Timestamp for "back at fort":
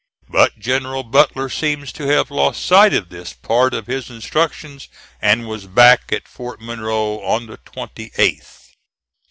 5.67-6.59